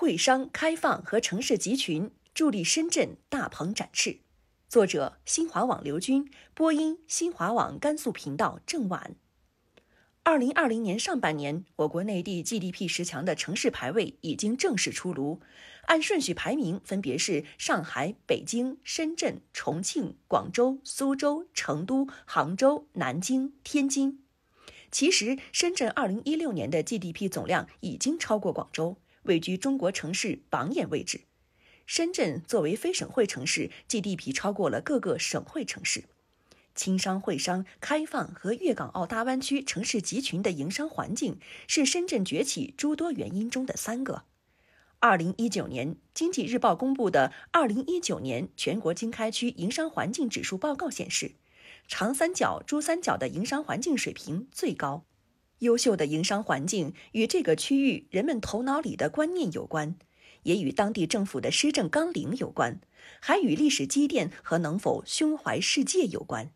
[0.00, 4.20] 会商开放和城市集群助力深圳大鹏展翅。
[4.68, 9.16] 作者：新华网刘军，播音：新华网甘肃频道郑婉。
[10.22, 15.40] 二零二零年上半年，我国内地 GDP 十强的城市排位已经正式出炉，
[15.86, 24.22] 按顺序排名分别是上海、北京、深圳、重庆、广州、苏州、成都、杭州、南京、天津。
[24.92, 28.96] 其实，深圳二零一六年的 GDP 总量已经超过广州，
[29.28, 31.20] 位居中国城市榜眼位置。
[31.86, 36.04] 深圳作为非省会城市，GDP 超过了各个省会城市。
[36.74, 44.24] 轻商会商开放和粤港澳大湾区城市集群的营商环境，是深圳崛起诸多原因中的三个。
[45.00, 51.32] 二零一九年，经济日报公布的《二零一九年全国经开区营商环境指数报告》显示，
[51.88, 55.04] 长三角、珠三角的营商环境水平最高。
[55.60, 59.96] 优秀的营商环境与这个区域人们头脑里的观念有关，
[60.44, 62.80] 也与当地政府的施政纲领有关，
[63.20, 66.50] 还与历史积淀和能否胸怀世界有关。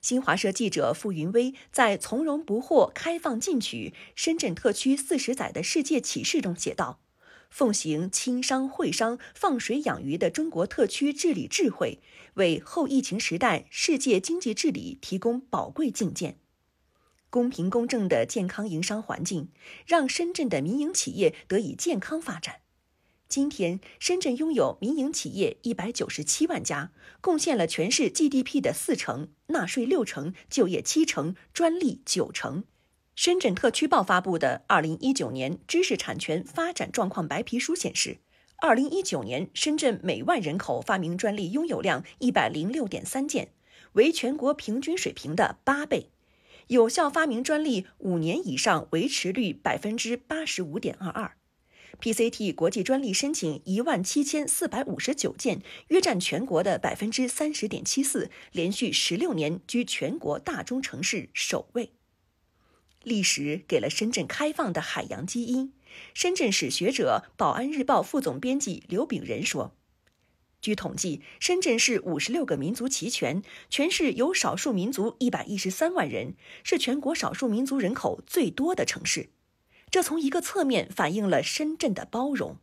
[0.00, 7.00] 新华社记者付云威在《从容不惑，开放进取：深圳特区四十载的世界启示》中写道
[7.48, 12.00] ：“奉行亲商会商、放水养鱼的中国特区治理智慧，
[12.34, 16.36] 为后疫情时代世界经济治理提供宝贵境界。
[17.34, 19.48] 公平公正的健康营商环境，
[19.84, 22.60] 让深圳的民营企业得以健康发展。”
[23.28, 32.62] 今天，深圳拥有民营企业一百九十七万家，贡献了全市 GDP 的四成，纳税六成，就业七成，专利九成。
[33.16, 38.18] 深圳特区报发布的《二零一九年知识产权发展状况白皮书》显示，
[38.58, 43.48] 二零一九年深圳每万人口发明专利拥有量一百零六点三件，
[43.94, 46.10] 为全国平均水平的八倍，
[46.68, 51.36] 有效发明专利五年以上维持率百分之八十五点二二。
[52.00, 61.92] PCT 国际专利申请一万七千四百五十九件，约占全国的百分之三十点七四，连续十六年居全国大中城市首位。
[63.04, 65.72] 历史给了深圳开放的海洋基因。
[66.14, 69.76] 深圳史学者、宝安日报副总编辑刘炳仁说
[70.64, 79.28] ：“据统计，深圳市五十六个民族齐全，全市有少数民族一百一十三万人，是全国少数民族人口最多的城市。”
[79.92, 82.56] 这从一个侧面反映了深圳的包容。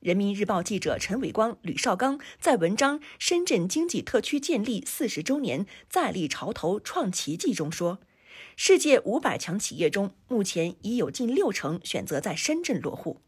[0.00, 8.00] 人民日报记者陈伟光、吕绍刚在文章《深圳经济特区建立四十周年，再立潮头创奇迹》中说，
[8.54, 13.22] 世界五百强企业中，目前已有近六成选择在深圳落户。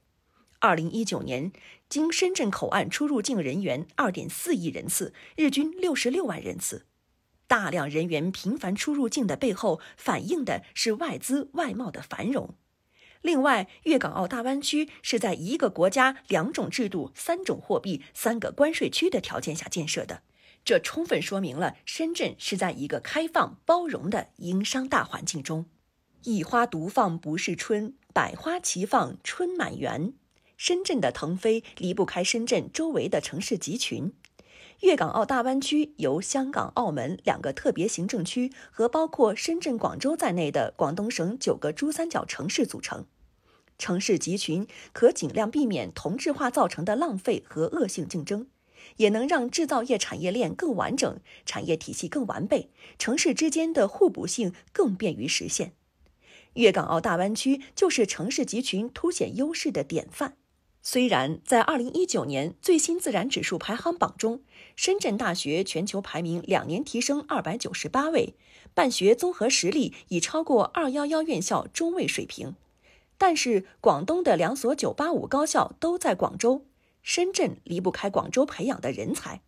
[0.62, 1.50] 二零一九年，
[1.88, 6.86] 经深圳口岸出入境人员二点四亿人次，日均六十六万人次。
[7.48, 12.54] 大量人员频繁出入境的背后，反映的是外资外贸的繁荣。
[13.22, 20.22] 另外，粤港澳大湾区是在一个国家、两种制度、三种货币、三个关税区的条件下建设的，
[20.64, 25.66] 这充分说明了深圳是在一个开放包容的营商大环境中。
[26.22, 30.14] 一花独放不是春，百花齐放春满园。
[30.64, 34.12] 深圳的腾飞离不开深圳周围的城市集群。
[34.82, 43.06] 粤港澳大湾区由香港、澳门两个特别行政区和包括深圳、广州在内的广东省九个珠三角城市组成。
[43.76, 48.46] 城市集群可尽量避免同质化造成的浪费和恶性竞争，
[48.98, 55.72] 也能让制造业产业链更完整，产业体系更完备，城市之间的互补性更便于实现。
[56.54, 60.36] 粤港澳大湾区就是城市集群凸显优势的典范。
[60.84, 64.42] 虽然在二零一九年最新自然指数排行榜中，
[64.74, 68.34] 深圳大学全球排名两年提升二百九十八位，
[68.74, 72.56] 办学综合实力已超过二幺幺院校中位水平，
[73.16, 76.66] 但是广东的两所九八五高校都在广州，
[77.00, 79.40] 深圳离不开广州培养的人才。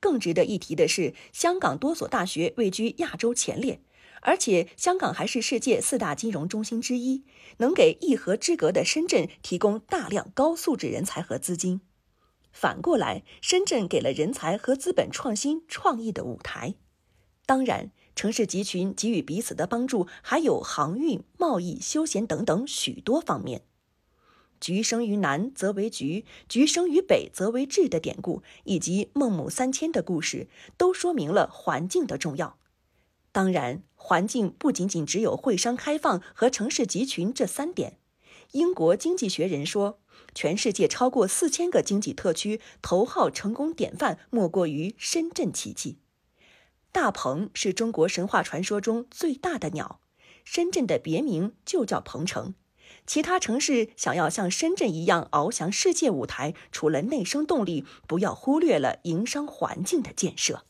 [0.00, 3.80] 更值得一提的是，香港多所大学位居亚洲前列。
[4.22, 7.24] 而且，香港还是世界四大金融中心之一，
[7.58, 11.80] 能给一河之隔的深圳提供大量高素质人才和资金。
[12.52, 16.74] 反过来，深圳给了人才和资本创新创意的舞台。
[17.46, 23.62] 当然，城市集群给予彼此的帮助还有航运、贸易、休闲等等许多方面。
[24.60, 30.46] 橘生于南则为橘，橘生于北则为枳的典故，以及孟母三迁的故事，
[30.76, 32.56] 都说明了环境的重要。
[33.32, 37.98] 当然，环境不仅仅只有会商开放和城市集群这三点。
[38.52, 40.00] 英国经济学人说，
[40.34, 45.98] 全世界超过四千个经济特区头号成功典范，莫过于深圳奇迹。
[46.92, 50.00] 大鹏是中国神话传说中最大的鸟，
[50.44, 52.54] 深圳的别名就叫鹏城。
[53.06, 60.66] 其他城市想要像深圳一样翱翔世界舞台，除了内生动力，不要忽略了营商环境的建设。